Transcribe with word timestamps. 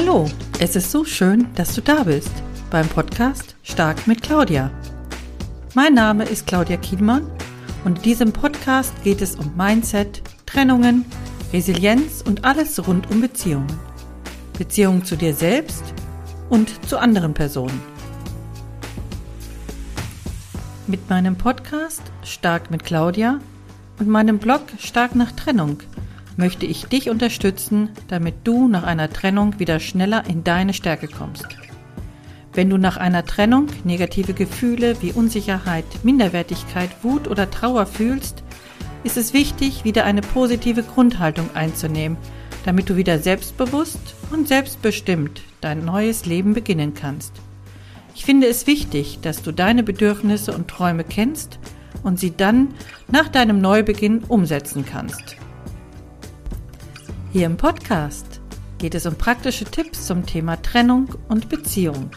Hallo, 0.00 0.26
es 0.60 0.76
ist 0.76 0.92
so 0.92 1.04
schön, 1.04 1.48
dass 1.56 1.74
du 1.74 1.80
da 1.82 2.04
bist 2.04 2.30
beim 2.70 2.86
Podcast 2.86 3.56
Stark 3.64 4.06
mit 4.06 4.22
Claudia. 4.22 4.70
Mein 5.74 5.94
Name 5.94 6.22
ist 6.22 6.46
Claudia 6.46 6.76
Kiedmann 6.76 7.28
und 7.84 7.96
in 7.96 8.02
diesem 8.04 8.32
Podcast 8.32 8.92
geht 9.02 9.20
es 9.20 9.34
um 9.34 9.56
Mindset, 9.56 10.22
Trennungen, 10.46 11.04
Resilienz 11.52 12.22
und 12.24 12.44
alles 12.44 12.86
rund 12.86 13.10
um 13.10 13.20
Beziehungen. 13.20 13.66
Beziehungen 14.56 15.04
zu 15.04 15.16
dir 15.16 15.34
selbst 15.34 15.82
und 16.48 16.70
zu 16.88 16.98
anderen 16.98 17.34
Personen. 17.34 17.82
Mit 20.86 21.10
meinem 21.10 21.34
Podcast 21.34 22.02
Stark 22.22 22.70
mit 22.70 22.84
Claudia 22.84 23.40
und 23.98 24.06
meinem 24.06 24.38
Blog 24.38 24.62
Stark 24.78 25.16
nach 25.16 25.32
Trennung 25.32 25.80
möchte 26.38 26.66
ich 26.66 26.86
dich 26.86 27.10
unterstützen, 27.10 27.90
damit 28.06 28.36
du 28.44 28.68
nach 28.68 28.84
einer 28.84 29.10
Trennung 29.10 29.58
wieder 29.58 29.80
schneller 29.80 30.24
in 30.26 30.44
deine 30.44 30.72
Stärke 30.72 31.08
kommst. 31.08 31.48
Wenn 32.54 32.70
du 32.70 32.78
nach 32.78 32.96
einer 32.96 33.26
Trennung 33.26 33.66
negative 33.84 34.32
Gefühle 34.32 34.96
wie 35.02 35.12
Unsicherheit, 35.12 35.84
Minderwertigkeit, 36.04 36.90
Wut 37.02 37.28
oder 37.28 37.50
Trauer 37.50 37.86
fühlst, 37.86 38.42
ist 39.02 39.16
es 39.16 39.32
wichtig, 39.32 39.84
wieder 39.84 40.04
eine 40.04 40.20
positive 40.22 40.84
Grundhaltung 40.84 41.50
einzunehmen, 41.54 42.16
damit 42.64 42.88
du 42.88 42.96
wieder 42.96 43.18
selbstbewusst 43.18 44.14
und 44.30 44.46
selbstbestimmt 44.46 45.42
dein 45.60 45.84
neues 45.84 46.24
Leben 46.24 46.54
beginnen 46.54 46.94
kannst. 46.94 47.32
Ich 48.14 48.24
finde 48.24 48.46
es 48.46 48.66
wichtig, 48.66 49.18
dass 49.22 49.42
du 49.42 49.52
deine 49.52 49.82
Bedürfnisse 49.82 50.52
und 50.52 50.68
Träume 50.68 51.04
kennst 51.04 51.58
und 52.04 52.20
sie 52.20 52.36
dann 52.36 52.74
nach 53.10 53.28
deinem 53.28 53.60
Neubeginn 53.60 54.22
umsetzen 54.28 54.84
kannst. 54.84 55.36
Hier 57.30 57.44
im 57.44 57.58
Podcast 57.58 58.40
geht 58.78 58.94
es 58.94 59.04
um 59.04 59.14
praktische 59.14 59.66
Tipps 59.66 60.06
zum 60.06 60.24
Thema 60.24 60.56
Trennung 60.62 61.14
und 61.28 61.50
Beziehung. 61.50 62.08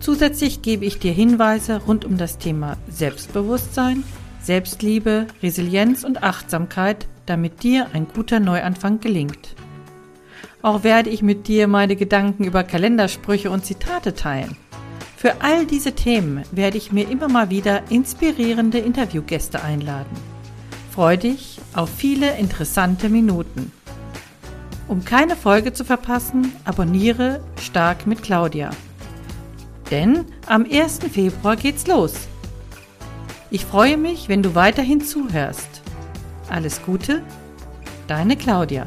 Zusätzlich 0.00 0.60
gebe 0.60 0.84
ich 0.84 0.98
dir 0.98 1.12
Hinweise 1.12 1.80
rund 1.86 2.04
um 2.04 2.18
das 2.18 2.38
Thema 2.38 2.76
Selbstbewusstsein, 2.88 4.02
Selbstliebe, 4.42 5.28
Resilienz 5.40 6.02
und 6.02 6.24
Achtsamkeit, 6.24 7.06
damit 7.26 7.62
dir 7.62 7.86
ein 7.92 8.08
guter 8.08 8.40
Neuanfang 8.40 8.98
gelingt. 8.98 9.54
Auch 10.62 10.82
werde 10.82 11.10
ich 11.10 11.22
mit 11.22 11.46
dir 11.46 11.68
meine 11.68 11.94
Gedanken 11.94 12.42
über 12.42 12.64
Kalendersprüche 12.64 13.52
und 13.52 13.64
Zitate 13.64 14.14
teilen. 14.14 14.56
Für 15.16 15.42
all 15.42 15.64
diese 15.64 15.92
Themen 15.92 16.42
werde 16.50 16.76
ich 16.76 16.90
mir 16.90 17.08
immer 17.08 17.28
mal 17.28 17.50
wieder 17.50 17.88
inspirierende 17.88 18.78
Interviewgäste 18.78 19.62
einladen. 19.62 20.16
Freu 20.90 21.16
dich 21.16 21.60
auf 21.72 21.88
viele 21.88 22.36
interessante 22.36 23.08
Minuten. 23.08 23.70
Um 24.86 25.04
keine 25.04 25.34
Folge 25.34 25.72
zu 25.72 25.84
verpassen, 25.84 26.52
abonniere 26.64 27.40
Stark 27.60 28.06
mit 28.06 28.22
Claudia. 28.22 28.70
Denn 29.90 30.26
am 30.46 30.64
1. 30.70 31.00
Februar 31.10 31.56
geht's 31.56 31.86
los. 31.86 32.14
Ich 33.50 33.64
freue 33.64 33.96
mich, 33.96 34.28
wenn 34.28 34.42
du 34.42 34.54
weiterhin 34.54 35.00
zuhörst. 35.00 35.82
Alles 36.50 36.82
Gute, 36.82 37.22
deine 38.08 38.36
Claudia. 38.36 38.86